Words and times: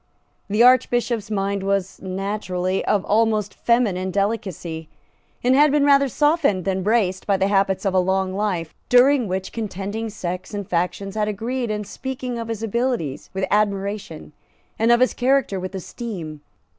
The 0.49 0.63
Archbishop's 0.63 1.29
mind 1.29 1.61
was 1.61 2.01
naturally 2.01 2.83
of 2.85 3.05
almost 3.05 3.53
feminine 3.53 4.09
delicacy, 4.09 4.89
and 5.43 5.53
had 5.53 5.71
been 5.71 5.85
rather 5.85 6.07
softened 6.07 6.65
than 6.65 6.81
braced 6.81 7.27
by 7.27 7.37
the 7.37 7.49
habits 7.49 7.85
of 7.85 7.93
a 7.93 7.99
long 7.99 8.33
life, 8.33 8.73
during 8.89 9.27
which 9.27 9.51
contending 9.53 10.09
sects 10.09 10.55
and 10.55 10.67
factions 10.67 11.13
had 11.13 11.27
agreed 11.27 11.69
in 11.69 11.83
speaking 11.83 12.39
of 12.39 12.47
his 12.47 12.63
abilities 12.63 13.29
with 13.35 13.45
admiration 13.51 14.33
and 14.79 14.91
of 14.91 15.01
his 15.01 15.13
character 15.13 15.59
with 15.59 15.75
esteem. 15.75 16.41